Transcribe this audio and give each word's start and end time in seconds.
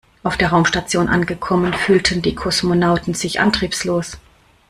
Auf 0.23 0.35
der 0.35 0.49
Raumstation 0.49 1.09
angekommen 1.09 1.75
fühlten 1.75 2.23
die 2.23 2.33
Kosmonauten 2.33 3.13
sich 3.13 3.39
antriebslos. 3.39 4.17